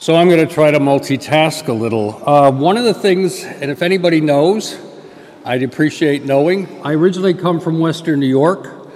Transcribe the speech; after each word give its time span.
So 0.00 0.16
I'm 0.16 0.30
going 0.30 0.48
to 0.48 0.50
try 0.50 0.70
to 0.70 0.78
multitask 0.78 1.68
a 1.68 1.74
little. 1.74 2.26
Uh, 2.26 2.50
one 2.50 2.78
of 2.78 2.84
the 2.84 2.94
things, 2.94 3.44
and 3.44 3.70
if 3.70 3.82
anybody 3.82 4.22
knows, 4.22 4.78
I'd 5.44 5.62
appreciate 5.62 6.24
knowing. 6.24 6.80
I 6.82 6.94
originally 6.94 7.34
come 7.34 7.60
from 7.60 7.80
Western 7.80 8.18
New 8.18 8.26
York, 8.26 8.88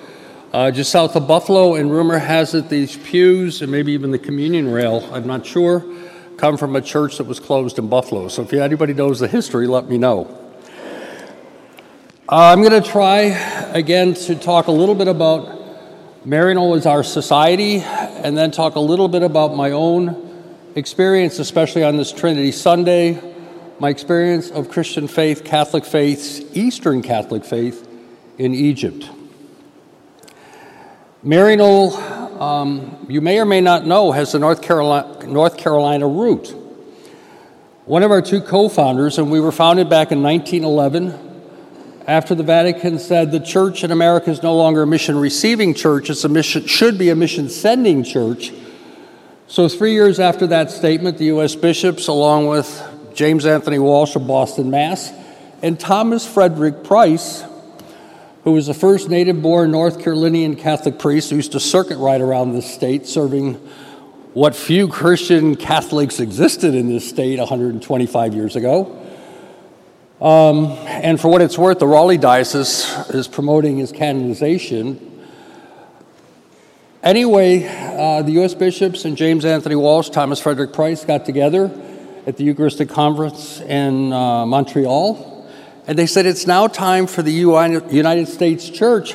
uh, 0.54 0.71
just 0.71 0.90
south 0.90 1.14
of 1.14 1.29
Buffalo, 1.29 1.75
and 1.75 1.90
rumor 1.90 2.17
has 2.17 2.54
it 2.54 2.71
these 2.71 2.96
pews 2.96 3.61
and 3.61 3.71
maybe 3.71 3.93
even 3.93 4.12
the 4.12 4.19
communion 4.19 4.72
rail, 4.72 5.06
I'm 5.12 5.27
not 5.27 5.45
sure, 5.45 5.85
come 6.39 6.57
from 6.57 6.75
a 6.75 6.80
church 6.80 7.18
that 7.18 7.27
was 7.27 7.39
closed 7.39 7.79
in 7.79 7.86
Buffalo. 7.89 8.29
So 8.29 8.41
if 8.41 8.55
anybody 8.55 8.95
knows 8.95 9.21
the 9.21 9.29
history, 9.29 9.66
let 9.66 9.91
me 9.91 9.98
know. 9.98 10.34
Uh, 12.27 12.48
I'm 12.50 12.62
going 12.62 12.82
to 12.82 12.91
try 12.91 13.25
again 13.75 14.14
to 14.14 14.34
talk 14.36 14.68
a 14.68 14.73
little 14.73 14.95
bit 14.95 15.09
about 15.09 16.25
Maryknoll 16.25 16.79
as 16.79 16.86
our 16.86 17.02
society, 17.02 17.80
and 17.80 18.34
then 18.34 18.50
talk 18.50 18.77
a 18.77 18.80
little 18.80 19.09
bit 19.09 19.23
about 19.23 19.55
my 19.55 19.73
own 19.73 20.23
experience, 20.75 21.38
especially 21.38 21.84
on 21.84 21.96
this 21.96 22.12
Trinity 22.12 22.51
Sunday, 22.51 23.20
my 23.78 23.91
experience 23.91 24.51
of 24.51 24.69
Christian 24.69 25.06
faith, 25.06 25.45
Catholic 25.45 25.84
faith, 25.84 26.56
Eastern 26.56 27.02
Catholic 27.02 27.45
faith 27.45 27.88
in 28.38 28.55
Egypt. 28.55 29.09
Maryknoll, 31.24 32.41
um, 32.41 33.06
you 33.09 33.20
may 33.20 33.38
or 33.38 33.45
may 33.45 33.60
not 33.60 33.87
know, 33.87 34.12
has 34.12 34.34
a 34.34 34.38
North 34.38 34.62
Carolina, 34.62 35.27
North 35.27 35.56
Carolina 35.56 36.09
root. 36.09 36.48
One 37.87 38.02
of 38.02 38.10
our 38.10 38.23
two 38.23 38.41
co 38.41 38.68
founders, 38.68 39.18
and 39.18 39.30
we 39.30 39.41
were 39.41 39.52
founded 39.52 39.88
back 39.88 40.10
in 40.10 40.23
1911 40.23 41.20
after 42.06 42.34
the 42.34 42.43
Vatican 42.43 42.98
said 42.98 43.30
the 43.30 43.41
church 43.41 43.84
in 43.84 43.91
America 43.91 44.30
is 44.30 44.43
no 44.43 44.54
longer 44.56 44.82
a 44.82 44.87
mission 44.87 45.16
receiving 45.16 45.73
church, 45.73 46.10
it's 46.10 46.24
a 46.24 46.29
mission, 46.29 46.66
should 46.66 46.98
be 46.98 47.10
a 47.10 47.16
mission 47.16 47.48
sending 47.48 48.02
church 48.02 48.52
so, 49.47 49.69
three 49.69 49.93
years 49.93 50.21
after 50.21 50.47
that 50.47 50.71
statement, 50.71 51.19
the 51.19 51.27
U.S. 51.27 51.55
bishops, 51.55 52.09
along 52.09 52.47
with 52.47 52.83
James 53.15 53.45
Anthony 53.45 53.79
Walsh 53.79 54.16
of 54.16 54.27
Boston, 54.27 54.71
Mass., 54.71 55.13
and 55.63 55.79
Thomas 55.79 56.27
Frederick 56.27 56.82
Price, 56.82 57.45
who 58.45 58.52
was 58.52 58.66
the 58.66 58.74
first 58.74 59.10
native 59.10 59.43
born 59.43 59.71
North 59.71 60.02
Carolinian 60.02 60.57
Catholic 60.57 60.99
priest 60.99 61.29
who 61.29 61.37
used 61.37 61.52
to 61.52 61.60
circuit 61.60 61.99
ride 61.99 62.23
around 62.23 62.55
the 62.55 62.63
state 62.63 63.07
serving 63.07 63.55
what 64.33 64.56
few 64.56 64.88
Christian 64.88 65.56
Catholics 65.56 66.21
existed 66.21 66.75
in 66.75 66.88
this 66.88 67.06
state 67.06 67.38
125 67.38 68.34
years 68.34 68.56
ago. 68.56 68.99
Um, 70.22 70.72
and 70.87 71.21
for 71.21 71.28
what 71.28 71.43
it's 71.43 71.59
worth, 71.59 71.81
the 71.81 71.87
Raleigh 71.87 72.19
Diocese 72.19 73.09
is 73.11 73.28
promoting 73.28 73.77
his 73.77 73.93
canonization 73.93 75.15
Anyway, 77.05 77.65
uh, 77.94 78.22
the 78.22 78.32
U.S. 78.32 78.54
bishops 78.54 79.04
and 79.04 79.16
James 79.16 79.44
Anthony 79.44 79.76
Walsh, 79.76 80.10
Thomas 80.10 80.41
Frederick 80.41 80.72
Price 80.72 81.04
got 81.04 81.25
together 81.25 81.70
at 82.26 82.37
the 82.37 82.44
Eucharistic 82.44 82.88
Conference 82.88 83.60
in 83.60 84.12
uh, 84.12 84.44
Montreal, 84.47 85.48
and 85.87 85.98
they 85.98 86.06
said 86.06 86.26
it's 86.26 86.47
now 86.47 86.66
time 86.66 87.06
for 87.06 87.22
the 87.22 87.32
United 87.32 88.28
States 88.28 88.69
Church 88.69 89.15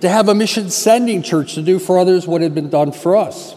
to 0.00 0.08
have 0.08 0.28
a 0.28 0.34
mission 0.34 0.68
sending 0.68 1.22
church 1.22 1.54
to 1.54 1.62
do 1.62 1.78
for 1.78 1.98
others 1.98 2.26
what 2.26 2.42
had 2.42 2.54
been 2.54 2.68
done 2.68 2.92
for 2.92 3.16
us. 3.16 3.54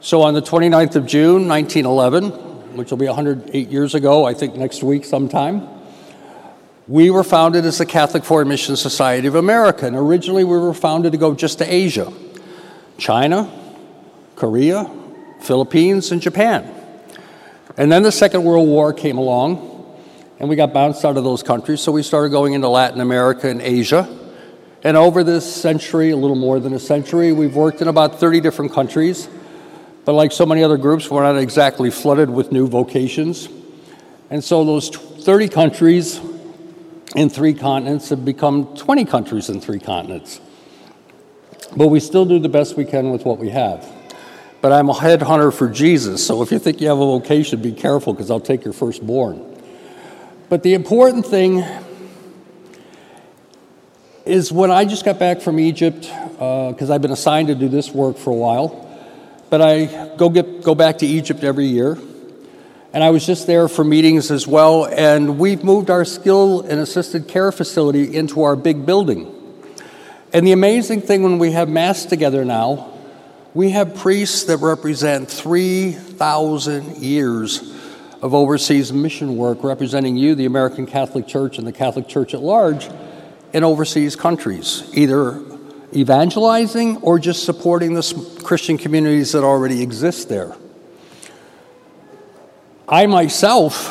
So 0.00 0.22
on 0.22 0.34
the 0.34 0.42
29th 0.42 0.96
of 0.96 1.06
June, 1.06 1.46
1911, 1.48 2.76
which 2.76 2.90
will 2.90 2.98
be 2.98 3.06
108 3.06 3.68
years 3.68 3.94
ago, 3.94 4.24
I 4.24 4.32
think 4.32 4.54
next 4.54 4.82
week 4.82 5.04
sometime, 5.04 5.68
we 6.86 7.10
were 7.10 7.24
founded 7.24 7.66
as 7.66 7.78
the 7.78 7.86
Catholic 7.86 8.24
Foreign 8.24 8.48
Mission 8.48 8.76
Society 8.76 9.28
of 9.28 9.34
America. 9.34 9.86
And 9.86 9.96
originally 9.96 10.44
we 10.44 10.56
were 10.56 10.72
founded 10.72 11.12
to 11.12 11.18
go 11.18 11.34
just 11.34 11.58
to 11.58 11.72
Asia. 11.72 12.12
China, 13.00 13.50
Korea, 14.36 14.88
Philippines, 15.40 16.12
and 16.12 16.20
Japan. 16.20 16.72
And 17.76 17.90
then 17.90 18.02
the 18.02 18.12
Second 18.12 18.44
World 18.44 18.68
War 18.68 18.92
came 18.92 19.16
along, 19.16 19.96
and 20.38 20.48
we 20.48 20.54
got 20.54 20.72
bounced 20.72 21.04
out 21.04 21.16
of 21.16 21.24
those 21.24 21.42
countries, 21.42 21.80
so 21.80 21.92
we 21.92 22.02
started 22.02 22.28
going 22.28 22.52
into 22.52 22.68
Latin 22.68 23.00
America 23.00 23.48
and 23.48 23.62
Asia. 23.62 24.08
And 24.84 24.96
over 24.96 25.24
this 25.24 25.50
century, 25.52 26.10
a 26.10 26.16
little 26.16 26.36
more 26.36 26.60
than 26.60 26.74
a 26.74 26.78
century, 26.78 27.32
we've 27.32 27.56
worked 27.56 27.80
in 27.80 27.88
about 27.88 28.20
30 28.20 28.40
different 28.40 28.72
countries. 28.72 29.28
But 30.04 30.12
like 30.12 30.32
so 30.32 30.46
many 30.46 30.62
other 30.62 30.78
groups, 30.78 31.10
we're 31.10 31.22
not 31.22 31.36
exactly 31.36 31.90
flooded 31.90 32.30
with 32.30 32.52
new 32.52 32.66
vocations. 32.66 33.48
And 34.30 34.44
so 34.44 34.64
those 34.64 34.90
30 34.90 35.48
countries 35.48 36.20
in 37.16 37.28
three 37.28 37.54
continents 37.54 38.10
have 38.10 38.24
become 38.24 38.76
20 38.76 39.04
countries 39.04 39.48
in 39.48 39.60
three 39.60 39.80
continents. 39.80 40.40
But 41.76 41.88
we 41.88 42.00
still 42.00 42.24
do 42.24 42.38
the 42.38 42.48
best 42.48 42.76
we 42.76 42.84
can 42.84 43.10
with 43.10 43.24
what 43.24 43.38
we 43.38 43.50
have. 43.50 43.88
But 44.60 44.72
I'm 44.72 44.90
a 44.90 44.94
headhunter 44.94 45.54
for 45.54 45.68
Jesus, 45.68 46.26
so 46.26 46.42
if 46.42 46.52
you 46.52 46.58
think 46.58 46.80
you 46.80 46.88
have 46.88 46.98
a 46.98 47.04
vocation, 47.04 47.62
be 47.62 47.72
careful 47.72 48.12
because 48.12 48.30
I'll 48.30 48.40
take 48.40 48.64
your 48.64 48.74
firstborn. 48.74 49.46
But 50.50 50.62
the 50.62 50.74
important 50.74 51.24
thing 51.24 51.64
is 54.26 54.52
when 54.52 54.70
I 54.70 54.84
just 54.84 55.04
got 55.04 55.18
back 55.18 55.40
from 55.40 55.58
Egypt, 55.58 56.02
because 56.02 56.90
uh, 56.90 56.94
I've 56.94 57.00
been 57.00 57.10
assigned 57.10 57.48
to 57.48 57.54
do 57.54 57.68
this 57.68 57.90
work 57.90 58.18
for 58.18 58.30
a 58.30 58.34
while, 58.34 58.86
but 59.48 59.62
I 59.62 60.14
go, 60.16 60.28
get, 60.28 60.62
go 60.62 60.74
back 60.74 60.98
to 60.98 61.06
Egypt 61.06 61.42
every 61.42 61.66
year. 61.66 61.98
And 62.92 63.04
I 63.04 63.10
was 63.10 63.24
just 63.24 63.46
there 63.46 63.68
for 63.68 63.84
meetings 63.84 64.30
as 64.30 64.46
well, 64.46 64.84
and 64.84 65.38
we've 65.38 65.62
moved 65.62 65.88
our 65.88 66.04
skill 66.04 66.62
and 66.62 66.80
assisted 66.80 67.28
care 67.28 67.52
facility 67.52 68.14
into 68.14 68.42
our 68.42 68.56
big 68.56 68.84
building. 68.84 69.32
And 70.32 70.46
the 70.46 70.52
amazing 70.52 71.02
thing 71.02 71.22
when 71.22 71.38
we 71.38 71.52
have 71.52 71.68
Mass 71.68 72.04
together 72.04 72.44
now, 72.44 72.92
we 73.52 73.70
have 73.70 73.96
priests 73.96 74.44
that 74.44 74.58
represent 74.58 75.28
3,000 75.28 76.98
years 76.98 77.74
of 78.22 78.32
overseas 78.32 78.92
mission 78.92 79.36
work 79.36 79.64
representing 79.64 80.16
you, 80.16 80.36
the 80.36 80.44
American 80.44 80.86
Catholic 80.86 81.26
Church, 81.26 81.58
and 81.58 81.66
the 81.66 81.72
Catholic 81.72 82.06
Church 82.06 82.32
at 82.32 82.40
large 82.40 82.88
in 83.52 83.64
overseas 83.64 84.14
countries, 84.14 84.88
either 84.94 85.42
evangelizing 85.92 86.98
or 86.98 87.18
just 87.18 87.44
supporting 87.44 87.94
the 87.94 88.38
Christian 88.44 88.78
communities 88.78 89.32
that 89.32 89.42
already 89.42 89.82
exist 89.82 90.28
there. 90.28 90.54
I 92.88 93.06
myself, 93.06 93.88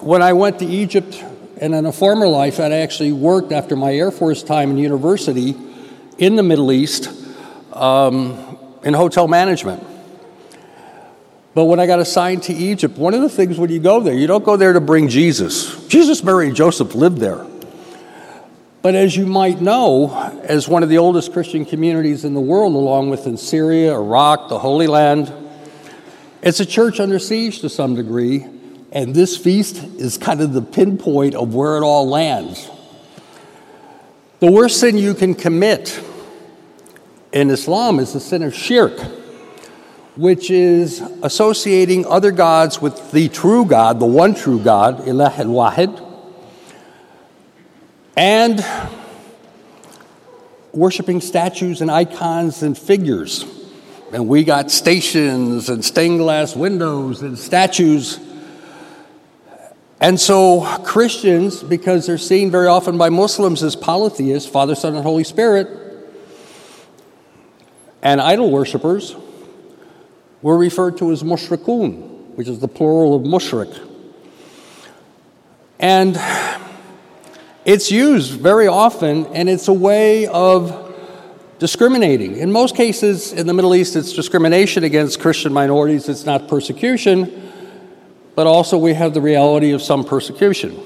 when 0.00 0.22
I 0.22 0.32
went 0.32 0.60
to 0.60 0.66
Egypt 0.66 1.24
and 1.58 1.74
in 1.74 1.86
a 1.86 1.92
former 1.92 2.28
life, 2.28 2.60
I'd 2.60 2.72
actually 2.72 3.12
worked 3.12 3.50
after 3.50 3.76
my 3.76 3.92
Air 3.92 4.10
Force 4.10 4.42
time 4.42 4.70
in 4.70 4.78
university 4.78 5.56
in 6.18 6.36
the 6.36 6.42
Middle 6.42 6.70
East 6.70 7.10
um, 7.72 8.58
in 8.82 8.92
hotel 8.92 9.26
management. 9.26 9.82
But 11.54 11.64
when 11.64 11.80
I 11.80 11.86
got 11.86 11.98
assigned 11.98 12.42
to 12.44 12.52
Egypt, 12.52 12.98
one 12.98 13.14
of 13.14 13.22
the 13.22 13.30
things 13.30 13.58
when 13.58 13.70
you 13.70 13.80
go 13.80 14.00
there, 14.00 14.12
you 14.12 14.26
don't 14.26 14.44
go 14.44 14.58
there 14.58 14.74
to 14.74 14.80
bring 14.80 15.08
Jesus. 15.08 15.86
Jesus, 15.86 16.22
Mary, 16.22 16.48
and 16.48 16.56
Joseph 16.56 16.94
lived 16.94 17.16
there. 17.18 17.46
But 18.82 18.94
as 18.94 19.16
you 19.16 19.24
might 19.24 19.62
know, 19.62 20.14
as 20.42 20.68
one 20.68 20.82
of 20.82 20.90
the 20.90 20.98
oldest 20.98 21.32
Christian 21.32 21.64
communities 21.64 22.26
in 22.26 22.34
the 22.34 22.40
world, 22.40 22.74
along 22.74 23.08
with 23.08 23.26
in 23.26 23.38
Syria, 23.38 23.94
Iraq, 23.94 24.50
the 24.50 24.58
Holy 24.58 24.86
Land, 24.86 25.32
it's 26.42 26.60
a 26.60 26.66
church 26.66 27.00
under 27.00 27.18
siege 27.18 27.60
to 27.60 27.70
some 27.70 27.94
degree 27.94 28.46
and 28.96 29.14
this 29.14 29.36
feast 29.36 29.76
is 29.98 30.16
kind 30.16 30.40
of 30.40 30.54
the 30.54 30.62
pinpoint 30.62 31.34
of 31.34 31.54
where 31.54 31.76
it 31.76 31.82
all 31.82 32.08
lands. 32.08 32.70
The 34.40 34.50
worst 34.50 34.80
sin 34.80 34.96
you 34.96 35.12
can 35.12 35.34
commit 35.34 36.02
in 37.30 37.50
Islam 37.50 37.98
is 37.98 38.14
the 38.14 38.20
sin 38.20 38.42
of 38.42 38.54
shirk, 38.54 38.98
which 40.16 40.50
is 40.50 41.02
associating 41.22 42.06
other 42.06 42.30
gods 42.32 42.80
with 42.80 43.10
the 43.10 43.28
true 43.28 43.66
God, 43.66 44.00
the 44.00 44.06
one 44.06 44.34
true 44.34 44.58
God, 44.58 45.00
Ilah 45.00 45.40
al 45.40 45.46
Wahid, 45.48 46.02
and 48.16 48.64
worshiping 50.72 51.20
statues 51.20 51.82
and 51.82 51.90
icons 51.90 52.62
and 52.62 52.78
figures. 52.78 53.44
And 54.14 54.26
we 54.26 54.42
got 54.42 54.70
stations 54.70 55.68
and 55.68 55.84
stained 55.84 56.20
glass 56.20 56.56
windows 56.56 57.20
and 57.20 57.38
statues 57.38 58.20
and 60.00 60.20
so, 60.20 60.60
Christians, 60.84 61.62
because 61.62 62.06
they're 62.06 62.18
seen 62.18 62.50
very 62.50 62.66
often 62.66 62.98
by 62.98 63.08
Muslims 63.08 63.62
as 63.62 63.74
polytheists, 63.74 64.48
Father, 64.48 64.74
Son, 64.74 64.94
and 64.94 65.02
Holy 65.02 65.24
Spirit, 65.24 65.68
and 68.02 68.20
idol 68.20 68.50
worshippers, 68.50 69.16
were 70.42 70.58
referred 70.58 70.98
to 70.98 71.12
as 71.12 71.22
mushrikun, 71.22 72.34
which 72.36 72.46
is 72.46 72.58
the 72.58 72.68
plural 72.68 73.14
of 73.14 73.22
mushrik. 73.22 73.74
And 75.78 76.20
it's 77.64 77.90
used 77.90 78.38
very 78.38 78.66
often, 78.66 79.26
and 79.26 79.48
it's 79.48 79.68
a 79.68 79.72
way 79.72 80.26
of 80.26 80.94
discriminating. 81.58 82.36
In 82.36 82.52
most 82.52 82.76
cases 82.76 83.32
in 83.32 83.46
the 83.46 83.54
Middle 83.54 83.74
East, 83.74 83.96
it's 83.96 84.12
discrimination 84.12 84.84
against 84.84 85.20
Christian 85.20 85.54
minorities, 85.54 86.06
it's 86.10 86.26
not 86.26 86.48
persecution 86.48 87.46
but 88.36 88.46
also 88.46 88.76
we 88.78 88.92
have 88.94 89.14
the 89.14 89.20
reality 89.20 89.72
of 89.72 89.82
some 89.82 90.04
persecution. 90.04 90.78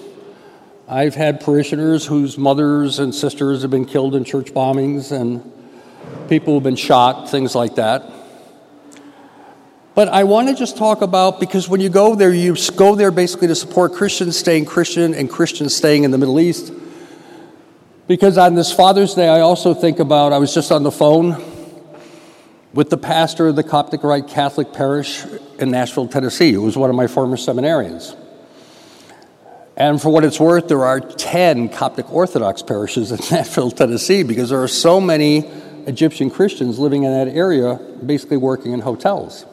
I've 0.89 1.17
had 1.17 1.41
parishioners 1.41 2.07
whose 2.07 2.39
mothers 2.39 3.01
and 3.01 3.15
sisters 3.15 3.63
have 3.63 3.71
been 3.71 3.85
killed 3.85 4.15
in 4.15 4.25
church 4.25 4.55
bombings, 4.55 5.13
and 5.13 5.53
people 6.29 6.55
have 6.55 6.63
been 6.63 6.77
shot, 6.77 7.29
things 7.29 7.55
like 7.55 7.75
that. 7.75 8.11
But 9.95 10.09
I 10.09 10.25
want 10.25 10.49
to 10.49 10.55
just 10.55 10.77
talk 10.77 11.03
about 11.03 11.41
because 11.41 11.69
when 11.69 11.81
you 11.81 11.89
go 11.89 12.15
there, 12.15 12.33
you 12.33 12.57
go 12.77 12.95
there 12.95 13.11
basically 13.11 13.49
to 13.49 13.57
support 13.57 13.95
Christians 13.95 14.39
staying 14.39 14.65
Christian 14.65 15.13
and 15.13 15.29
Christians 15.29 15.75
staying 15.75 16.05
in 16.05 16.13
the 16.13 16.19
Middle 16.19 16.39
East. 16.39 16.73
Because 18.07 18.39
on 18.39 18.55
this 18.55 18.73
Father's 18.73 19.15
Day, 19.15 19.29
I 19.29 19.41
also 19.41 19.75
think 19.75 19.99
about 19.99 20.33
I 20.33 20.39
was 20.39 20.55
just 20.55 20.71
on 20.71 20.85
the 20.85 20.93
phone 20.93 21.60
with 22.73 22.91
the 22.91 22.97
pastor 22.97 23.49
of 23.49 23.57
the 23.57 23.65
Coptic 23.65 24.05
Rite 24.05 24.29
Catholic 24.29 24.73
Parish 24.73 25.25
in 25.59 25.71
Nashville, 25.71 26.07
Tennessee, 26.07 26.53
who 26.53 26.63
was 26.63 26.77
one 26.77 26.91
of 26.91 26.97
my 26.97 27.07
former 27.07 27.37
seminarians. 27.37 28.17
And 29.77 30.01
for 30.01 30.11
what 30.11 30.25
it's 30.25 30.39
worth, 30.39 30.69
there 30.69 30.85
are 30.85 31.01
10 31.01 31.71
Coptic 31.71 32.13
Orthodox 32.13 32.63
parishes 32.63 33.13
in 33.13 33.19
Nashville, 33.31 33.71
Tennessee, 33.71 34.23
because 34.23 34.51
there 34.51 34.63
are 34.63 34.69
so 34.69 35.01
many 35.01 35.39
Egyptian 35.87 36.31
Christians 36.31 36.79
living 36.79 37.05
in 37.05 37.13
that 37.13 37.35
area, 37.35 37.75
basically 38.05 38.37
working 38.37 38.73
in 38.73 38.81
hotels. 38.81 39.47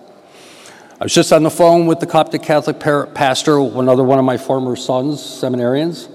I 0.99 1.05
was 1.05 1.13
just 1.13 1.31
on 1.31 1.43
the 1.43 1.49
phone 1.49 1.85
with 1.85 1.99
the 1.99 2.07
Coptic 2.07 2.41
Catholic 2.41 2.79
pastor, 2.79 3.57
another 3.59 4.03
one 4.03 4.19
of 4.19 4.25
my 4.25 4.37
former 4.37 4.75
sons, 4.75 5.19
seminarians, 5.19 6.09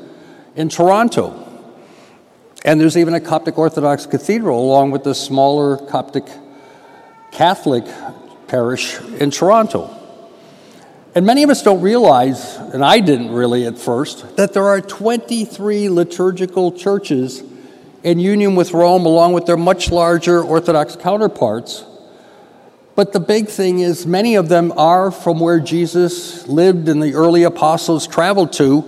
in 0.56 0.69
Toronto. 0.69 1.48
And 2.64 2.81
there's 2.81 2.96
even 2.96 3.14
a 3.14 3.20
Coptic 3.20 3.58
Orthodox 3.58 4.06
cathedral 4.06 4.60
along 4.60 4.90
with 4.90 5.05
the 5.05 5.14
smaller 5.14 5.76
Coptic 5.76 6.26
Catholic 7.32 7.84
parish 8.46 9.00
in 9.19 9.31
Toronto. 9.31 9.99
And 11.14 11.26
many 11.26 11.43
of 11.43 11.50
us 11.50 11.62
don't 11.62 11.81
realize, 11.81 12.56
and 12.56 12.84
I 12.84 13.00
didn't 13.00 13.32
really 13.32 13.67
at 13.67 13.79
first, 13.79 14.37
that 14.37 14.52
there 14.52 14.67
are 14.67 14.81
23 14.81 15.88
liturgical 15.88 16.73
churches 16.73 17.43
in 18.02 18.19
union 18.19 18.55
with 18.55 18.73
Rome, 18.73 19.06
along 19.06 19.32
with 19.32 19.46
their 19.46 19.56
much 19.56 19.90
larger 19.90 20.43
Orthodox 20.43 20.96
counterparts. 20.96 21.84
But 22.94 23.12
the 23.12 23.20
big 23.20 23.49
thing 23.49 23.81
is, 23.81 24.06
many 24.06 24.34
of 24.34 24.49
them 24.49 24.73
are 24.76 25.11
from 25.11 25.40
where 25.40 25.61
Jesus 25.61 26.46
lived 26.46 26.88
and 26.88 27.02
the 27.02 27.14
early 27.14 27.44
apostles 27.44 28.06
traveled 28.06 28.52
to, 28.55 28.84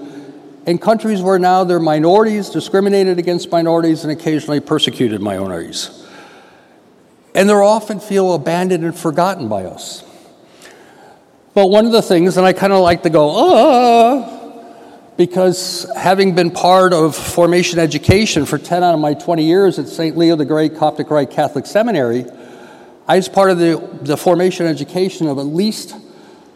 in 0.67 0.79
countries 0.79 1.23
where 1.23 1.39
now 1.39 1.65
they're 1.65 1.81
minorities, 1.81 2.51
discriminated 2.51 3.19
against 3.19 3.51
minorities, 3.51 4.05
and 4.05 4.13
occasionally 4.13 4.61
persecuted 4.61 5.21
minorities 5.21 6.04
and 7.35 7.49
they 7.49 7.53
often 7.53 8.01
feel 8.01 8.35
abandoned 8.35 8.85
and 8.85 8.97
forgotten 8.97 9.49
by 9.49 9.65
us. 9.65 10.05
But 11.53 11.69
one 11.69 11.87
of 11.87 11.93
the 11.93 12.03
things, 12.03 12.37
and 12.37 12.47
I 12.47 12.53
kind 12.53 12.73
of 12.73 12.81
like 12.81 13.03
to 13.03 13.11
go, 13.11 13.31
ah, 13.31 14.35
because 15.17 15.91
having 15.97 16.35
been 16.35 16.51
part 16.51 16.93
of 16.93 17.15
formation 17.15 17.79
education 17.79 18.47
for 18.47 18.59
10 18.59 18.83
out 18.83 18.95
of 18.95 19.01
my 19.01 19.15
20 19.15 19.45
years 19.45 19.79
at 19.79 19.89
St. 19.89 20.17
Leo 20.17 20.35
the 20.37 20.45
Great 20.45 20.77
Coptic 20.77 21.11
Rite 21.11 21.31
Catholic 21.31 21.67
Seminary, 21.67 22.27
I 23.07 23.17
was 23.17 23.29
part 23.29 23.51
of 23.51 23.59
the, 23.59 23.77
the 24.03 24.17
formation 24.17 24.67
education 24.67 25.29
of 25.29 25.39
at 25.39 25.47
least 25.47 25.95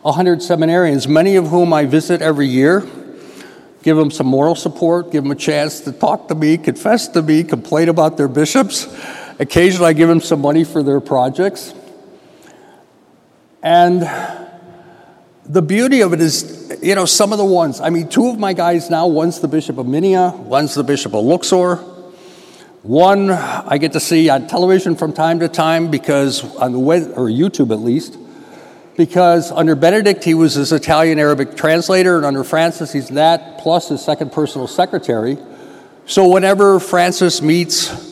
100 0.03 0.39
seminarians, 0.39 1.07
many 1.07 1.37
of 1.37 1.49
whom 1.49 1.73
I 1.73 1.85
visit 1.85 2.23
every 2.23 2.47
year, 2.47 2.87
give 3.83 3.97
them 3.97 4.11
some 4.11 4.27
moral 4.27 4.55
support, 4.55 5.13
give 5.13 5.23
them 5.25 5.33
a 5.33 5.37
chance 5.37 5.81
to 5.83 5.93
talk 5.93 6.29
to 6.29 6.35
me, 6.35 6.57
confess 6.57 7.09
to 7.09 7.23
me, 7.23 7.45
complain 7.45 7.89
about 7.89 8.17
their 8.17 8.29
bishops. 8.29 8.87
Occasionally, 9.39 9.89
I 9.89 9.93
give 9.93 10.09
them 10.09 10.21
some 10.21 10.41
money 10.41 10.65
for 10.65 10.83
their 10.83 11.01
projects. 11.01 11.73
And 13.63 14.03
the 15.45 15.63
beauty 15.63 16.03
of 16.03 16.13
it 16.13 16.21
is, 16.21 16.79
you 16.83 16.95
know, 16.95 17.05
some 17.05 17.33
of 17.33 17.39
the 17.39 17.45
ones, 17.45 17.81
I 17.81 17.91
mean, 17.91 18.09
two 18.09 18.29
of 18.29 18.39
my 18.39 18.53
guys 18.53 18.91
now, 18.91 19.07
one's 19.07 19.41
the 19.41 19.49
Bishop 19.49 19.79
of 19.79 19.87
Minia, 19.87 20.37
one's 20.37 20.75
the 20.75 20.85
Bishop 20.85 21.15
of 21.15 21.25
Luxor. 21.25 21.77
One 22.83 23.31
I 23.31 23.79
get 23.79 23.93
to 23.93 24.01
see 24.01 24.29
on 24.29 24.47
television 24.47 24.97
from 24.97 25.13
time 25.13 25.41
to 25.41 25.49
time 25.49 25.91
because, 25.91 26.45
on 26.57 26.73
the 26.73 26.79
web, 26.79 27.13
or 27.17 27.29
YouTube 27.29 27.73
at 27.73 27.81
least, 27.81 28.17
because 28.97 29.51
under 29.53 29.75
Benedict 29.75 30.25
he 30.25 30.35
was 30.35 30.55
his 30.55 30.73
Italian 30.73 31.19
Arabic 31.19 31.57
translator, 31.57 32.17
and 32.17 32.27
under 32.27 32.45
Francis 32.45 32.93
he's 32.93 33.09
that 33.11 33.59
plus 33.59 33.89
his 33.89 34.05
second 34.05 34.33
personal 34.33 34.67
secretary. 34.67 35.39
So 36.07 36.29
whenever 36.29 36.81
Francis 36.81 37.43
meets 37.43 38.08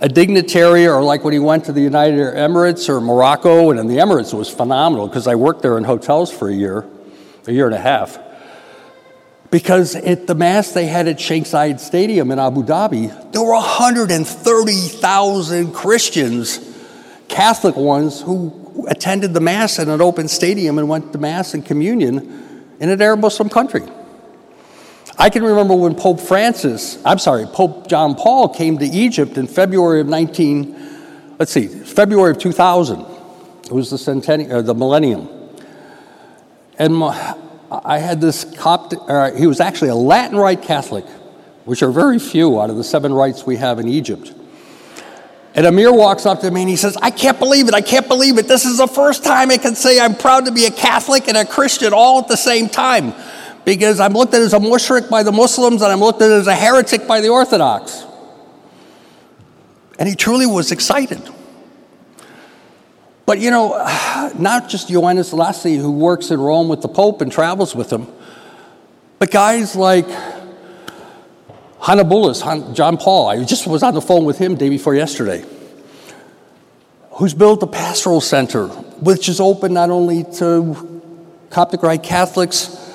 a 0.00 0.08
dignitary, 0.08 0.86
or 0.86 1.02
like 1.02 1.24
when 1.24 1.32
he 1.32 1.38
went 1.38 1.64
to 1.66 1.72
the 1.72 1.80
United 1.80 2.18
Emirates 2.18 2.88
or 2.88 3.00
Morocco, 3.00 3.70
and 3.70 3.80
in 3.80 3.86
the 3.86 3.96
Emirates 3.96 4.32
it 4.32 4.36
was 4.36 4.50
phenomenal 4.50 5.08
because 5.08 5.26
I 5.26 5.34
worked 5.34 5.62
there 5.62 5.76
in 5.78 5.84
hotels 5.84 6.30
for 6.30 6.48
a 6.48 6.54
year, 6.54 6.86
a 7.46 7.52
year 7.52 7.66
and 7.66 7.74
a 7.74 7.80
half. 7.80 8.18
Because 9.50 9.94
at 9.94 10.26
the 10.26 10.34
Mass 10.34 10.72
they 10.72 10.86
had 10.86 11.08
at 11.08 11.20
Sheikh 11.20 11.44
Zayed 11.44 11.80
Stadium 11.80 12.30
in 12.30 12.38
Abu 12.38 12.62
Dhabi, 12.62 13.32
there 13.32 13.42
were 13.42 13.54
130,000 13.54 15.72
Christians, 15.72 16.60
Catholic 17.28 17.76
ones, 17.76 18.20
who 18.20 18.86
attended 18.88 19.32
the 19.32 19.40
Mass 19.40 19.78
in 19.78 19.88
an 19.88 20.02
open 20.02 20.28
stadium 20.28 20.78
and 20.78 20.88
went 20.88 21.12
to 21.12 21.18
Mass 21.18 21.54
and 21.54 21.64
communion 21.64 22.74
in 22.80 22.90
an 22.90 23.00
Arab 23.00 23.20
Muslim 23.20 23.48
country. 23.48 23.82
I 25.18 25.30
can 25.30 25.42
remember 25.42 25.74
when 25.74 25.94
Pope 25.94 26.20
Francis, 26.20 26.98
I'm 27.04 27.18
sorry, 27.18 27.46
Pope 27.46 27.88
John 27.88 28.14
Paul 28.14 28.50
came 28.50 28.78
to 28.78 28.84
Egypt 28.84 29.38
in 29.38 29.46
February 29.46 30.00
of 30.00 30.08
19, 30.08 31.36
let's 31.38 31.52
see, 31.52 31.68
February 31.68 32.32
of 32.32 32.38
2000. 32.38 33.00
It 33.64 33.72
was 33.72 33.90
the 33.90 33.96
centennial, 33.96 34.58
uh, 34.58 34.62
the 34.62 34.74
millennium. 34.74 35.28
And 36.78 37.02
I 37.02 37.98
had 37.98 38.20
this 38.20 38.44
Coptic, 38.44 38.98
he 39.36 39.46
was 39.46 39.58
actually 39.58 39.88
a 39.88 39.94
Latin 39.94 40.36
Rite 40.36 40.60
Catholic, 40.60 41.06
which 41.64 41.82
are 41.82 41.90
very 41.90 42.18
few 42.18 42.60
out 42.60 42.68
of 42.68 42.76
the 42.76 42.84
seven 42.84 43.14
rites 43.14 43.46
we 43.46 43.56
have 43.56 43.78
in 43.78 43.88
Egypt. 43.88 44.34
And 45.54 45.64
Amir 45.64 45.90
walks 45.90 46.26
up 46.26 46.40
to 46.40 46.50
me 46.50 46.60
and 46.60 46.68
he 46.68 46.76
says, 46.76 46.98
I 47.00 47.10
can't 47.10 47.38
believe 47.38 47.68
it, 47.68 47.72
I 47.72 47.80
can't 47.80 48.06
believe 48.06 48.36
it. 48.36 48.46
This 48.46 48.66
is 48.66 48.76
the 48.76 48.86
first 48.86 49.24
time 49.24 49.50
I 49.50 49.56
can 49.56 49.74
say 49.74 49.98
I'm 49.98 50.14
proud 50.14 50.44
to 50.44 50.52
be 50.52 50.66
a 50.66 50.70
Catholic 50.70 51.26
and 51.28 51.38
a 51.38 51.46
Christian 51.46 51.94
all 51.94 52.20
at 52.20 52.28
the 52.28 52.36
same 52.36 52.68
time 52.68 53.14
because 53.66 53.98
I'm 53.98 54.12
looked 54.12 54.32
at 54.32 54.40
as 54.40 54.54
a 54.54 54.60
mushrik 54.60 55.10
by 55.10 55.24
the 55.24 55.32
Muslims 55.32 55.82
and 55.82 55.92
I'm 55.92 55.98
looked 55.98 56.22
at 56.22 56.30
as 56.30 56.46
a 56.46 56.54
heretic 56.54 57.06
by 57.08 57.20
the 57.20 57.28
Orthodox. 57.28 58.06
And 59.98 60.08
he 60.08 60.14
truly 60.14 60.46
was 60.46 60.70
excited. 60.70 61.20
But 63.26 63.40
you 63.40 63.50
know, 63.50 63.70
not 64.38 64.68
just 64.68 64.88
Yoannis 64.88 65.34
Lahzi, 65.34 65.78
who 65.78 65.90
works 65.90 66.30
in 66.30 66.40
Rome 66.40 66.68
with 66.68 66.80
the 66.80 66.88
Pope 66.88 67.20
and 67.20 67.30
travels 67.30 67.74
with 67.74 67.92
him, 67.92 68.06
but 69.18 69.32
guys 69.32 69.74
like 69.74 70.06
Hannibulus, 71.80 72.42
John 72.72 72.96
Paul, 72.96 73.28
I 73.28 73.42
just 73.42 73.66
was 73.66 73.82
on 73.82 73.94
the 73.94 74.00
phone 74.00 74.24
with 74.24 74.38
him 74.38 74.54
day 74.54 74.68
before 74.68 74.94
yesterday, 74.94 75.44
who's 77.10 77.34
built 77.34 77.64
a 77.64 77.66
pastoral 77.66 78.20
center, 78.20 78.68
which 78.68 79.28
is 79.28 79.40
open 79.40 79.74
not 79.74 79.90
only 79.90 80.22
to 80.34 81.02
Coptic 81.50 81.82
Rite 81.82 82.04
Catholics, 82.04 82.85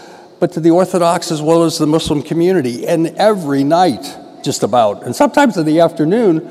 but 0.41 0.53
to 0.53 0.59
the 0.59 0.71
Orthodox 0.71 1.31
as 1.31 1.39
well 1.39 1.63
as 1.63 1.77
the 1.77 1.85
Muslim 1.85 2.23
community. 2.23 2.87
And 2.87 3.09
every 3.09 3.63
night, 3.63 4.17
just 4.43 4.63
about, 4.63 5.03
and 5.03 5.15
sometimes 5.15 5.55
in 5.55 5.67
the 5.67 5.81
afternoon, 5.81 6.41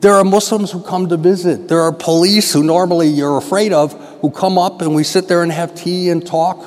there 0.00 0.14
are 0.14 0.22
Muslims 0.22 0.70
who 0.70 0.80
come 0.80 1.08
to 1.08 1.16
visit. 1.16 1.66
There 1.66 1.80
are 1.80 1.92
police 1.92 2.52
who 2.52 2.62
normally 2.62 3.08
you're 3.08 3.36
afraid 3.36 3.72
of 3.72 3.92
who 4.20 4.30
come 4.30 4.58
up 4.58 4.80
and 4.80 4.94
we 4.94 5.02
sit 5.02 5.26
there 5.26 5.42
and 5.42 5.50
have 5.50 5.74
tea 5.74 6.08
and 6.08 6.24
talk. 6.24 6.58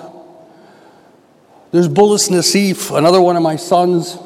There's 1.71 1.87
Bullis 1.87 2.29
Nassif, 2.29 2.95
another 2.95 3.21
one 3.21 3.37
of 3.37 3.41
my 3.41 3.55
sons, 3.55 4.17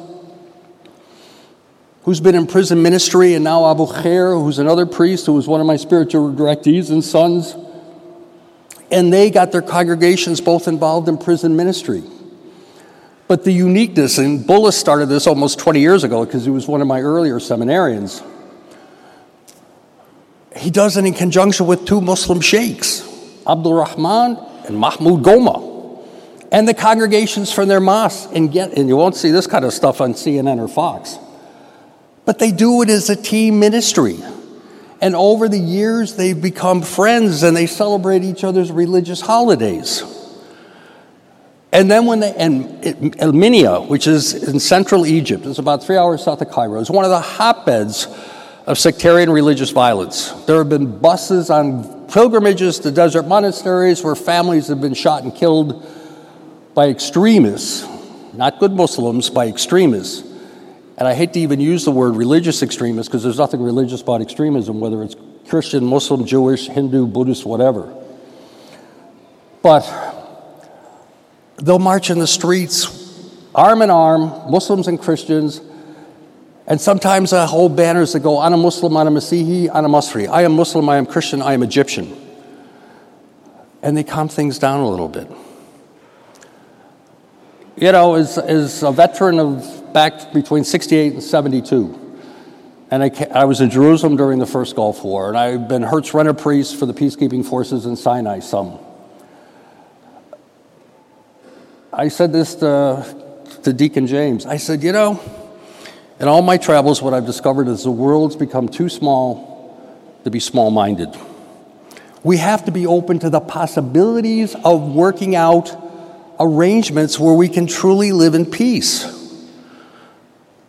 who's 2.02 2.18
been 2.18 2.34
in 2.34 2.48
prison 2.48 2.82
ministry, 2.82 3.34
and 3.34 3.44
now 3.44 3.70
Abu 3.70 3.86
Khair, 3.86 4.42
who's 4.42 4.58
another 4.58 4.86
priest 4.86 5.26
who 5.26 5.34
was 5.34 5.46
one 5.46 5.60
of 5.60 5.68
my 5.68 5.76
spiritual 5.76 6.32
directees 6.32 6.90
and 6.90 7.04
sons. 7.04 7.54
And 8.90 9.12
they 9.12 9.30
got 9.30 9.52
their 9.52 9.62
congregations 9.62 10.40
both 10.40 10.66
involved 10.66 11.08
in 11.08 11.18
prison 11.18 11.56
ministry. 11.56 12.02
But 13.26 13.44
the 13.44 13.52
uniqueness, 13.52 14.16
and 14.16 14.40
Bullis 14.40 14.72
started 14.72 15.06
this 15.06 15.26
almost 15.26 15.58
20 15.58 15.80
years 15.80 16.02
ago 16.02 16.24
because 16.24 16.44
he 16.44 16.50
was 16.50 16.66
one 16.66 16.80
of 16.80 16.86
my 16.86 17.00
earlier 17.00 17.36
seminarians. 17.36 18.24
He 20.56 20.70
does 20.70 20.96
it 20.96 21.04
in 21.04 21.12
conjunction 21.12 21.66
with 21.66 21.84
two 21.84 22.00
Muslim 22.00 22.40
sheikhs, 22.40 23.02
Abdul 23.46 23.74
Rahman 23.74 24.38
and 24.64 24.78
Mahmoud 24.78 25.22
Goma. 25.22 25.68
And 26.50 26.66
the 26.66 26.72
congregations 26.72 27.52
from 27.52 27.68
their 27.68 27.80
mosques, 27.80 28.32
and, 28.32 28.50
get, 28.50 28.72
and 28.72 28.88
you 28.88 28.96
won't 28.96 29.14
see 29.14 29.30
this 29.30 29.46
kind 29.46 29.66
of 29.66 29.74
stuff 29.74 30.00
on 30.00 30.14
CNN 30.14 30.58
or 30.58 30.66
Fox. 30.66 31.18
But 32.24 32.38
they 32.38 32.50
do 32.50 32.80
it 32.82 32.88
as 32.88 33.10
a 33.10 33.16
team 33.16 33.60
ministry. 33.60 34.18
And 35.00 35.14
over 35.14 35.48
the 35.48 35.58
years, 35.58 36.16
they've 36.16 36.40
become 36.40 36.82
friends 36.82 37.42
and 37.42 37.56
they 37.56 37.66
celebrate 37.66 38.24
each 38.24 38.42
other's 38.42 38.72
religious 38.72 39.20
holidays. 39.20 40.02
And 41.72 41.90
then 41.90 42.06
when 42.06 42.20
they, 42.20 42.34
and 42.34 42.84
El 43.20 43.32
Minia, 43.32 43.86
which 43.86 44.06
is 44.06 44.48
in 44.48 44.58
central 44.58 45.06
Egypt, 45.06 45.44
it's 45.46 45.58
about 45.58 45.84
three 45.84 45.96
hours 45.96 46.24
south 46.24 46.40
of 46.40 46.50
Cairo, 46.50 46.80
is 46.80 46.90
one 46.90 47.04
of 47.04 47.10
the 47.10 47.20
hotbeds 47.20 48.06
of 48.66 48.78
sectarian 48.78 49.30
religious 49.30 49.70
violence. 49.70 50.32
There 50.46 50.58
have 50.58 50.68
been 50.68 50.98
buses 50.98 51.50
on 51.50 52.06
pilgrimages 52.08 52.78
to 52.80 52.90
desert 52.90 53.26
monasteries 53.26 54.02
where 54.02 54.14
families 54.14 54.68
have 54.68 54.80
been 54.80 54.94
shot 54.94 55.22
and 55.22 55.34
killed 55.34 55.86
by 56.74 56.88
extremists, 56.88 57.86
not 58.32 58.58
good 58.58 58.72
Muslims, 58.72 59.30
by 59.30 59.46
extremists. 59.46 60.27
And 60.98 61.06
I 61.06 61.14
hate 61.14 61.32
to 61.34 61.40
even 61.40 61.60
use 61.60 61.84
the 61.84 61.92
word 61.92 62.16
religious 62.16 62.62
extremists 62.62 63.08
because 63.08 63.22
there's 63.22 63.38
nothing 63.38 63.62
religious 63.62 64.02
about 64.02 64.20
extremism, 64.20 64.80
whether 64.80 65.02
it's 65.04 65.14
Christian, 65.48 65.84
Muslim, 65.84 66.26
Jewish, 66.26 66.66
Hindu, 66.66 67.06
Buddhist, 67.06 67.46
whatever. 67.46 67.94
But 69.62 69.86
they'll 71.56 71.78
march 71.78 72.10
in 72.10 72.18
the 72.18 72.26
streets 72.26 73.06
arm 73.54 73.80
in 73.80 73.90
arm, 73.90 74.50
Muslims 74.50 74.88
and 74.88 75.00
Christians, 75.00 75.60
and 76.68 76.80
sometimes 76.80 77.32
I 77.32 77.46
hold 77.46 77.76
banners 77.76 78.12
that 78.12 78.20
go, 78.20 78.38
Ana 78.38 78.58
Muslim, 78.58 78.94
I'm 78.96 79.06
a 79.06 79.10
Masri. 79.10 79.70
I 79.72 79.78
am 79.78 79.86
a 79.86 79.88
Musri, 79.88 80.28
I 80.28 80.42
am 80.42 80.52
Muslim, 80.52 80.88
I 80.88 80.98
am 80.98 81.06
Christian, 81.06 81.40
I 81.40 81.54
am 81.54 81.62
Egyptian. 81.62 82.14
And 83.82 83.96
they 83.96 84.04
calm 84.04 84.28
things 84.28 84.58
down 84.58 84.80
a 84.80 84.88
little 84.88 85.08
bit. 85.08 85.30
You 87.76 87.92
know, 87.92 88.16
as, 88.16 88.36
as 88.36 88.82
a 88.82 88.92
veteran 88.92 89.40
of 89.40 89.77
back 89.92 90.32
between 90.32 90.64
68 90.64 91.14
and 91.14 91.22
72, 91.22 92.18
and 92.90 93.02
I, 93.02 93.10
I, 93.32 93.44
was 93.44 93.60
in 93.60 93.70
Jerusalem 93.70 94.16
during 94.16 94.38
the 94.38 94.46
first 94.46 94.76
Gulf 94.76 95.04
War, 95.04 95.28
and 95.28 95.36
I've 95.36 95.68
been 95.68 95.82
Herz 95.82 96.14
Renner 96.14 96.34
priest 96.34 96.76
for 96.76 96.86
the 96.86 96.94
peacekeeping 96.94 97.44
forces 97.44 97.86
in 97.86 97.96
Sinai 97.96 98.40
some. 98.40 98.78
I 101.92 102.08
said 102.08 102.32
this 102.32 102.54
to, 102.56 103.04
to 103.64 103.72
Deacon 103.72 104.06
James. 104.06 104.46
I 104.46 104.56
said, 104.56 104.82
you 104.82 104.92
know, 104.92 105.20
in 106.20 106.28
all 106.28 106.42
my 106.42 106.56
travels, 106.56 107.02
what 107.02 107.12
I've 107.12 107.26
discovered 107.26 107.68
is 107.68 107.84
the 107.84 107.90
world's 107.90 108.36
become 108.36 108.68
too 108.68 108.88
small 108.88 109.48
to 110.24 110.30
be 110.30 110.40
small 110.40 110.70
minded. 110.70 111.08
We 112.22 112.36
have 112.38 112.64
to 112.66 112.72
be 112.72 112.86
open 112.86 113.18
to 113.20 113.30
the 113.30 113.40
possibilities 113.40 114.54
of 114.64 114.94
working 114.94 115.36
out 115.36 115.76
arrangements 116.40 117.18
where 117.18 117.34
we 117.34 117.48
can 117.48 117.66
truly 117.66 118.12
live 118.12 118.34
in 118.34 118.46
peace. 118.46 119.17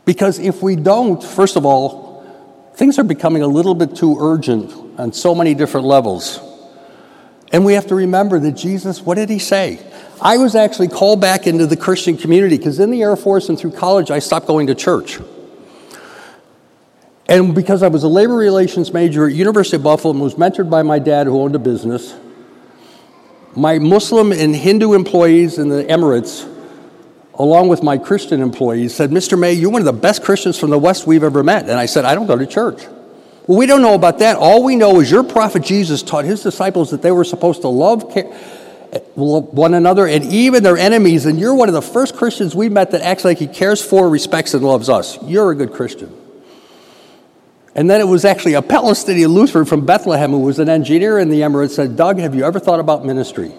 Because 0.09 0.39
if 0.39 0.63
we 0.63 0.75
don't, 0.75 1.23
first 1.23 1.55
of 1.55 1.65
all, 1.65 2.09
Things 2.79 2.97
are 2.97 3.03
becoming 3.03 3.41
a 3.41 3.47
little 3.47 3.75
bit 3.75 3.93
too 3.93 4.15
urgent 4.17 4.71
on 4.97 5.11
so 5.11 5.35
many 5.35 5.53
different 5.53 5.85
levels. 5.85 6.39
And 7.51 7.65
we 7.65 7.73
have 7.73 7.87
to 7.87 7.95
remember 7.95 8.39
that 8.39 8.53
Jesus, 8.53 9.01
what 9.01 9.15
did 9.15 9.27
he 9.27 9.37
say? 9.37 9.85
I 10.21 10.37
was 10.37 10.55
actually 10.55 10.87
called 10.87 11.19
back 11.19 11.45
into 11.45 11.67
the 11.67 11.75
Christian 11.75 12.15
community 12.15 12.57
because 12.57 12.79
in 12.79 12.89
the 12.89 13.01
Air 13.01 13.17
Force 13.17 13.49
and 13.49 13.59
through 13.59 13.73
college, 13.73 14.11
I 14.11 14.19
stopped 14.19 14.47
going 14.47 14.67
to 14.67 14.75
church. 14.75 15.19
And 17.27 17.53
because 17.53 17.83
I 17.83 17.89
was 17.89 18.03
a 18.03 18.07
labor 18.07 18.35
relations 18.35 18.93
major 18.93 19.27
at 19.27 19.35
University 19.35 19.75
of 19.75 19.83
Buffalo 19.83 20.13
and 20.13 20.23
was 20.23 20.35
mentored 20.35 20.69
by 20.69 20.81
my 20.81 20.99
dad 20.99 21.27
who 21.27 21.37
owned 21.37 21.55
a 21.55 21.59
business, 21.59 22.15
my 23.57 23.77
Muslim 23.77 24.31
and 24.31 24.55
Hindu 24.55 24.93
employees 24.93 25.57
in 25.57 25.67
the 25.67 25.83
Emirates 25.83 26.47
along 27.39 27.69
with 27.69 27.81
my 27.81 27.97
Christian 27.97 28.41
employees, 28.41 28.93
said, 28.93 29.11
Mr. 29.11 29.39
May, 29.39 29.53
you're 29.53 29.71
one 29.71 29.81
of 29.81 29.85
the 29.85 29.93
best 29.93 30.23
Christians 30.23 30.59
from 30.59 30.69
the 30.69 30.77
West 30.77 31.07
we've 31.07 31.23
ever 31.23 31.41
met. 31.41 31.63
And 31.63 31.79
I 31.79 31.85
said, 31.85 32.03
I 32.03 32.13
don't 32.13 32.27
go 32.27 32.37
to 32.37 32.45
church. 32.45 32.85
Well, 33.47 33.57
we 33.57 33.65
don't 33.65 33.81
know 33.81 33.95
about 33.95 34.19
that. 34.19 34.35
All 34.35 34.63
we 34.63 34.75
know 34.75 34.99
is 34.99 35.09
your 35.09 35.23
prophet 35.23 35.63
Jesus 35.63 36.03
taught 36.03 36.25
his 36.25 36.43
disciples 36.43 36.91
that 36.91 37.01
they 37.01 37.11
were 37.11 37.23
supposed 37.23 37.61
to 37.61 37.69
love 37.69 38.13
one 39.15 39.73
another 39.73 40.05
and 40.05 40.25
even 40.25 40.63
their 40.63 40.77
enemies. 40.77 41.25
And 41.25 41.39
you're 41.39 41.55
one 41.55 41.69
of 41.69 41.73
the 41.73 41.81
first 41.81 42.15
Christians 42.15 42.53
we 42.53 42.67
met 42.67 42.91
that 42.91 43.01
acts 43.01 43.23
like 43.23 43.37
he 43.37 43.47
cares 43.47 43.81
for, 43.81 44.09
respects, 44.09 44.53
and 44.53 44.63
loves 44.63 44.89
us. 44.89 45.17
You're 45.23 45.51
a 45.51 45.55
good 45.55 45.71
Christian. 45.71 46.15
And 47.73 47.89
then 47.89 48.01
it 48.01 48.07
was 48.07 48.25
actually 48.25 48.55
a 48.55 48.61
Palestinian 48.61 49.31
Lutheran 49.31 49.63
from 49.63 49.85
Bethlehem 49.85 50.31
who 50.31 50.39
was 50.39 50.59
an 50.59 50.67
engineer 50.67 51.17
in 51.17 51.29
the 51.29 51.41
Emirates 51.41 51.71
said, 51.71 51.95
Doug, 51.95 52.19
have 52.19 52.35
you 52.35 52.43
ever 52.43 52.59
thought 52.59 52.81
about 52.81 53.05
ministry? 53.05 53.53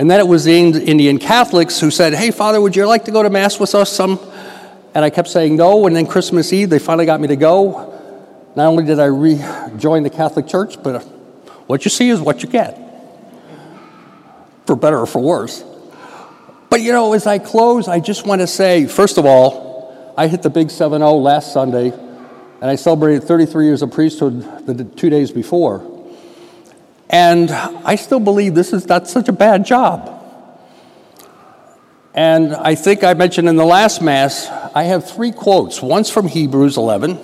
And 0.00 0.10
then 0.10 0.18
it 0.18 0.26
was 0.26 0.44
the 0.44 0.56
Indian 0.56 1.18
Catholics 1.18 1.78
who 1.78 1.90
said, 1.90 2.14
Hey, 2.14 2.30
Father, 2.30 2.58
would 2.58 2.74
you 2.74 2.86
like 2.86 3.04
to 3.04 3.10
go 3.10 3.22
to 3.22 3.28
Mass 3.28 3.60
with 3.60 3.74
us 3.74 3.92
some? 3.92 4.18
And 4.94 5.04
I 5.04 5.10
kept 5.10 5.28
saying 5.28 5.56
no. 5.56 5.86
And 5.86 5.94
then 5.94 6.06
Christmas 6.06 6.54
Eve, 6.54 6.70
they 6.70 6.78
finally 6.78 7.04
got 7.04 7.20
me 7.20 7.28
to 7.28 7.36
go. 7.36 7.86
Not 8.56 8.66
only 8.66 8.86
did 8.86 8.98
I 8.98 9.04
rejoin 9.04 10.02
the 10.02 10.08
Catholic 10.08 10.46
Church, 10.46 10.82
but 10.82 10.96
uh, 10.96 11.00
what 11.66 11.84
you 11.84 11.90
see 11.90 12.08
is 12.08 12.18
what 12.18 12.42
you 12.42 12.48
get, 12.48 12.78
for 14.64 14.74
better 14.74 14.98
or 14.98 15.06
for 15.06 15.20
worse. 15.20 15.62
But 16.70 16.80
you 16.80 16.92
know, 16.92 17.12
as 17.12 17.26
I 17.26 17.38
close, 17.38 17.86
I 17.86 18.00
just 18.00 18.26
want 18.26 18.40
to 18.40 18.46
say, 18.46 18.86
first 18.86 19.18
of 19.18 19.26
all, 19.26 20.14
I 20.16 20.28
hit 20.28 20.40
the 20.40 20.48
big 20.48 20.70
7 20.70 21.00
0 21.00 21.12
last 21.16 21.52
Sunday, 21.52 21.90
and 21.90 22.64
I 22.64 22.76
celebrated 22.76 23.24
33 23.24 23.66
years 23.66 23.82
of 23.82 23.90
priesthood 23.90 24.66
the 24.66 24.82
two 24.82 25.10
days 25.10 25.30
before. 25.30 25.89
And 27.10 27.50
I 27.50 27.96
still 27.96 28.20
believe 28.20 28.54
this 28.54 28.72
is 28.72 28.86
not 28.86 29.08
such 29.08 29.28
a 29.28 29.32
bad 29.32 29.66
job. 29.66 30.16
And 32.14 32.54
I 32.54 32.76
think 32.76 33.02
I 33.02 33.14
mentioned 33.14 33.48
in 33.48 33.56
the 33.56 33.64
last 33.64 34.00
Mass, 34.00 34.48
I 34.48 34.84
have 34.84 35.10
three 35.10 35.32
quotes. 35.32 35.82
One's 35.82 36.08
from 36.08 36.28
Hebrews 36.28 36.76
11, 36.76 37.18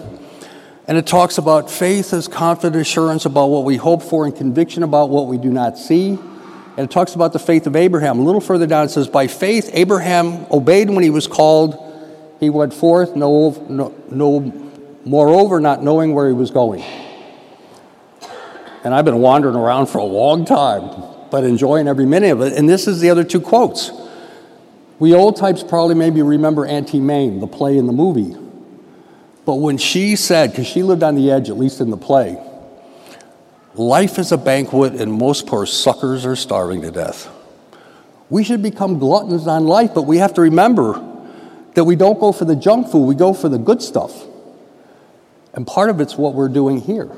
and 0.88 0.98
it 0.98 1.06
talks 1.06 1.38
about 1.38 1.70
faith 1.70 2.12
as 2.12 2.26
confident 2.26 2.82
assurance 2.82 3.26
about 3.26 3.46
what 3.46 3.64
we 3.64 3.76
hope 3.76 4.02
for 4.02 4.26
and 4.26 4.34
conviction 4.34 4.82
about 4.82 5.08
what 5.08 5.28
we 5.28 5.38
do 5.38 5.50
not 5.50 5.78
see. 5.78 6.10
And 6.10 6.78
it 6.78 6.90
talks 6.90 7.14
about 7.14 7.32
the 7.32 7.38
faith 7.38 7.68
of 7.68 7.76
Abraham. 7.76 8.18
A 8.18 8.22
little 8.22 8.40
further 8.40 8.66
down, 8.66 8.86
it 8.86 8.90
says, 8.90 9.06
By 9.06 9.28
faith, 9.28 9.70
Abraham 9.72 10.46
obeyed 10.50 10.90
when 10.90 11.04
he 11.04 11.10
was 11.10 11.28
called. 11.28 11.78
He 12.40 12.50
went 12.50 12.74
forth, 12.74 13.14
no, 13.14 13.50
no, 13.68 13.94
no 14.10 14.40
moreover, 15.04 15.60
not 15.60 15.82
knowing 15.82 16.12
where 16.12 16.26
he 16.26 16.34
was 16.34 16.50
going. 16.50 16.84
And 18.86 18.94
I've 18.94 19.04
been 19.04 19.18
wandering 19.18 19.56
around 19.56 19.86
for 19.86 19.98
a 19.98 20.04
long 20.04 20.44
time, 20.44 21.02
but 21.32 21.42
enjoying 21.42 21.88
every 21.88 22.06
minute 22.06 22.30
of 22.30 22.40
it. 22.40 22.52
And 22.52 22.68
this 22.68 22.86
is 22.86 23.00
the 23.00 23.10
other 23.10 23.24
two 23.24 23.40
quotes. 23.40 23.90
We 25.00 25.12
old 25.12 25.34
types 25.34 25.64
probably 25.64 25.96
maybe 25.96 26.22
remember 26.22 26.64
Auntie 26.64 27.00
Mame, 27.00 27.40
the 27.40 27.48
play 27.48 27.78
in 27.78 27.88
the 27.88 27.92
movie. 27.92 28.36
But 29.44 29.56
when 29.56 29.76
she 29.76 30.14
said, 30.14 30.52
because 30.52 30.68
she 30.68 30.84
lived 30.84 31.02
on 31.02 31.16
the 31.16 31.32
edge, 31.32 31.50
at 31.50 31.58
least 31.58 31.80
in 31.80 31.90
the 31.90 31.96
play, 31.96 32.40
life 33.74 34.20
is 34.20 34.30
a 34.30 34.38
banquet 34.38 34.92
and 34.92 35.12
most 35.12 35.48
poor 35.48 35.66
suckers 35.66 36.24
are 36.24 36.36
starving 36.36 36.82
to 36.82 36.92
death. 36.92 37.28
We 38.30 38.44
should 38.44 38.62
become 38.62 39.00
gluttons 39.00 39.48
on 39.48 39.66
life, 39.66 39.94
but 39.94 40.02
we 40.02 40.18
have 40.18 40.34
to 40.34 40.42
remember 40.42 41.04
that 41.74 41.82
we 41.82 41.96
don't 41.96 42.20
go 42.20 42.30
for 42.30 42.44
the 42.44 42.54
junk 42.54 42.92
food, 42.92 43.04
we 43.04 43.16
go 43.16 43.34
for 43.34 43.48
the 43.48 43.58
good 43.58 43.82
stuff. 43.82 44.26
And 45.54 45.66
part 45.66 45.90
of 45.90 46.00
it's 46.00 46.16
what 46.16 46.34
we're 46.34 46.48
doing 46.48 46.80
here. 46.80 47.10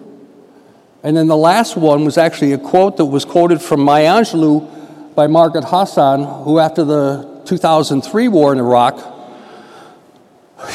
And 1.03 1.17
then 1.17 1.29
the 1.29 1.37
last 1.37 1.77
one 1.77 2.05
was 2.05 2.19
actually 2.19 2.53
a 2.53 2.59
quote 2.59 2.97
that 2.97 3.05
was 3.05 3.25
quoted 3.25 3.63
from 3.63 3.81
Maya 3.81 4.21
Angelou 4.21 5.15
by 5.15 5.27
Margaret 5.27 5.65
Hassan, 5.65 6.45
who, 6.45 6.59
after 6.59 6.85
the 6.85 7.43
2003 7.45 8.29
war 8.29 8.53
in 8.53 8.59
Iraq, 8.59 9.01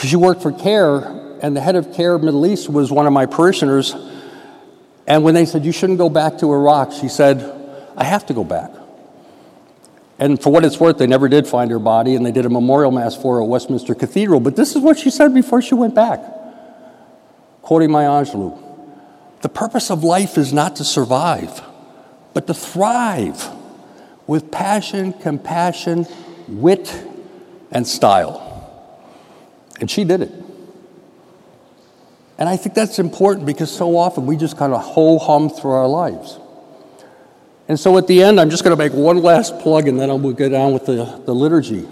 she 0.02 0.16
worked 0.16 0.42
for 0.42 0.52
CARE, 0.52 1.40
and 1.42 1.56
the 1.56 1.62
head 1.62 1.76
of 1.76 1.94
CARE 1.94 2.18
Middle 2.20 2.46
East 2.46 2.70
was 2.70 2.92
one 2.92 3.06
of 3.06 3.12
my 3.12 3.26
parishioners. 3.26 3.94
And 5.06 5.24
when 5.26 5.34
they 5.34 5.46
said, 5.46 5.66
You 5.66 5.74
shouldn't 5.74 5.98
go 5.98 6.10
back 6.10 6.38
to 6.40 6.52
Iraq, 6.54 6.94
she 6.94 7.10
said, 7.10 7.42
I 7.98 8.06
have 8.06 8.26
to 8.28 8.34
go 8.34 8.46
back. 8.46 8.72
And 10.20 10.42
for 10.42 10.52
what 10.52 10.64
it's 10.64 10.80
worth, 10.80 11.00
they 11.00 11.08
never 11.08 11.28
did 11.28 11.48
find 11.48 11.70
her 11.70 11.80
body, 11.80 12.16
and 12.16 12.26
they 12.26 12.32
did 12.32 12.46
a 12.46 12.50
memorial 12.50 12.92
mass 12.92 13.16
for 13.16 13.36
her 13.36 13.44
at 13.44 13.50
Westminster 13.50 13.94
Cathedral. 13.94 14.40
But 14.40 14.56
this 14.56 14.74
is 14.76 14.82
what 14.82 14.98
she 14.98 15.10
said 15.10 15.34
before 15.34 15.62
she 15.62 15.76
went 15.76 15.96
back, 15.96 16.22
quoting 17.62 17.92
Maya 17.92 18.08
Angelou. 18.08 18.63
The 19.44 19.50
purpose 19.50 19.92
of 19.92 20.06
life 20.06 20.38
is 20.38 20.54
not 20.54 20.78
to 20.78 20.86
survive, 20.86 21.62
but 22.34 22.48
to 22.48 22.54
thrive 22.54 23.46
with 24.26 24.50
passion, 24.52 25.12
compassion, 25.12 26.08
wit, 26.48 27.06
and 27.70 27.86
style. 27.86 28.40
And 29.82 29.92
she 29.92 30.06
did 30.06 30.22
it. 30.22 30.32
And 32.38 32.48
I 32.48 32.56
think 32.56 32.74
that's 32.74 33.00
important 33.00 33.46
because 33.46 33.70
so 33.70 33.98
often 33.98 34.26
we 34.26 34.38
just 34.38 34.56
kind 34.56 34.72
of 34.72 34.82
ho 34.82 35.20
hum 35.20 35.50
through 35.50 35.72
our 35.72 35.90
lives. 35.90 36.40
And 37.68 37.78
so 37.78 37.98
at 37.98 38.08
the 38.08 38.24
end, 38.24 38.40
I'm 38.40 38.50
just 38.50 38.64
going 38.64 38.76
to 38.76 38.82
make 38.82 38.94
one 38.94 39.18
last 39.22 39.60
plug 39.60 39.90
and 39.90 40.00
then 40.00 40.10
I'll 40.10 40.32
get 40.32 40.54
on 40.54 40.72
with 40.72 40.86
the, 40.86 41.22
the 41.26 41.36
liturgy. 41.36 41.86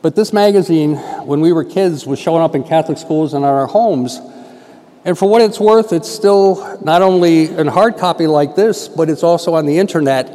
But 0.00 0.14
this 0.14 0.32
magazine, 0.32 0.94
when 1.26 1.40
we 1.40 1.52
were 1.52 1.64
kids, 1.64 2.06
was 2.06 2.20
showing 2.20 2.40
up 2.40 2.54
in 2.54 2.62
Catholic 2.62 2.98
schools 2.98 3.34
and 3.34 3.44
in 3.44 3.50
our 3.50 3.66
homes. 3.66 4.20
And 5.04 5.16
for 5.16 5.28
what 5.28 5.40
it's 5.40 5.58
worth, 5.58 5.92
it's 5.92 6.08
still 6.08 6.78
not 6.84 7.00
only 7.00 7.46
in 7.46 7.66
hard 7.66 7.96
copy 7.96 8.26
like 8.26 8.54
this, 8.54 8.86
but 8.88 9.08
it's 9.08 9.22
also 9.22 9.54
on 9.54 9.66
the 9.66 9.78
internet. 9.78 10.28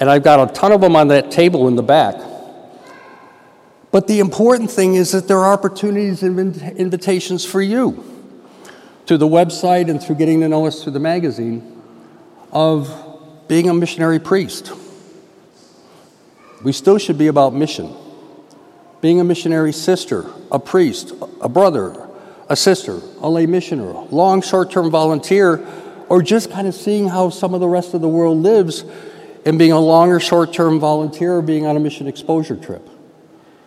And 0.00 0.10
I've 0.10 0.24
got 0.24 0.50
a 0.50 0.52
ton 0.52 0.72
of 0.72 0.80
them 0.80 0.96
on 0.96 1.08
that 1.08 1.30
table 1.30 1.68
in 1.68 1.76
the 1.76 1.82
back. 1.82 2.16
But 3.92 4.08
the 4.08 4.20
important 4.20 4.70
thing 4.70 4.94
is 4.94 5.12
that 5.12 5.28
there 5.28 5.38
are 5.38 5.52
opportunities 5.52 6.22
and 6.22 6.56
invitations 6.76 7.44
for 7.44 7.60
you 7.60 8.02
through 9.06 9.18
the 9.18 9.28
website 9.28 9.90
and 9.90 10.02
through 10.02 10.16
getting 10.16 10.40
to 10.40 10.48
know 10.48 10.66
us 10.66 10.82
through 10.82 10.92
the 10.92 11.00
magazine 11.00 11.82
of 12.50 12.90
being 13.48 13.68
a 13.68 13.74
missionary 13.74 14.18
priest. 14.18 14.72
We 16.64 16.72
still 16.72 16.98
should 16.98 17.18
be 17.18 17.26
about 17.26 17.52
mission. 17.54 17.94
Being 19.00 19.20
a 19.20 19.24
missionary 19.24 19.72
sister, 19.72 20.26
a 20.50 20.58
priest, 20.58 21.12
a 21.40 21.48
brother, 21.48 22.01
a 22.52 22.56
sister, 22.56 23.00
a 23.20 23.30
lay 23.30 23.46
missioner, 23.46 23.92
long 24.10 24.42
short 24.42 24.70
term 24.70 24.90
volunteer, 24.90 25.66
or 26.08 26.22
just 26.22 26.50
kind 26.50 26.68
of 26.68 26.74
seeing 26.74 27.08
how 27.08 27.30
some 27.30 27.54
of 27.54 27.60
the 27.60 27.68
rest 27.68 27.94
of 27.94 28.02
the 28.02 28.08
world 28.08 28.38
lives 28.38 28.84
and 29.46 29.58
being 29.58 29.72
a 29.72 29.80
longer 29.80 30.20
short 30.20 30.52
term 30.52 30.78
volunteer 30.78 31.36
or 31.36 31.42
being 31.42 31.66
on 31.66 31.76
a 31.76 31.80
mission 31.80 32.06
exposure 32.06 32.56
trip. 32.56 32.86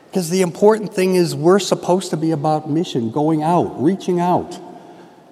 Because 0.08 0.30
the 0.30 0.44
important 0.44 0.94
thing 0.94 1.16
is 1.16 1.36
we're 1.36 1.60
supposed 1.60 2.12
to 2.12 2.18
be 2.18 2.32
about 2.32 2.70
mission, 2.70 3.12
going 3.12 3.44
out, 3.44 3.82
reaching 3.84 4.20
out. 4.20 4.60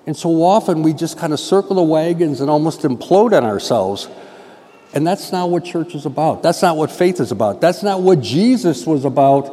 And 0.07 0.17
so 0.17 0.43
often 0.43 0.81
we 0.81 0.93
just 0.93 1.17
kind 1.19 1.31
of 1.31 1.39
circle 1.39 1.75
the 1.75 1.83
wagons 1.83 2.41
and 2.41 2.49
almost 2.49 2.81
implode 2.81 3.37
on 3.37 3.45
ourselves 3.45 4.09
And 4.93 5.05
that's 5.07 5.31
not 5.31 5.49
what 5.49 5.65
church 5.65 5.95
is 5.95 6.05
about. 6.05 6.43
That's 6.43 6.61
not 6.61 6.77
what 6.77 6.91
faith 6.91 7.19
is 7.19 7.31
about. 7.31 7.61
That's 7.61 7.81
not 7.81 8.01
what 8.01 8.21
Jesus 8.21 8.85
was 8.85 9.05
about, 9.05 9.45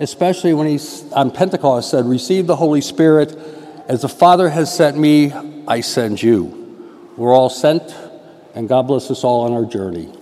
especially 0.00 0.54
when 0.54 0.66
he 0.66 0.78
on 1.12 1.30
Pentecost 1.30 1.90
said, 1.90 2.06
Receive 2.06 2.46
the 2.46 2.56
Holy 2.56 2.80
Spirit. 2.80 3.36
As 3.86 4.02
the 4.02 4.08
Father 4.08 4.48
has 4.48 4.74
sent 4.74 4.96
me, 4.96 5.32
I 5.68 5.80
send 5.80 6.22
you. 6.22 7.12
We're 7.16 7.34
all 7.34 7.50
sent, 7.50 7.94
and 8.54 8.68
God 8.68 8.86
bless 8.86 9.10
us 9.10 9.24
all 9.24 9.42
on 9.42 9.52
our 9.52 9.64
journey. 9.70 10.12